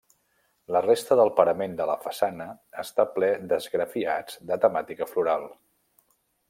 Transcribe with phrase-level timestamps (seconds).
[0.75, 2.47] La resta del parament de la façana
[2.85, 5.51] està ple d'esgrafiats de temàtica floral.